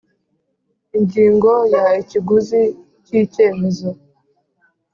[0.97, 2.61] Ingingo ya ikiguzi
[3.05, 3.89] cy icyemezo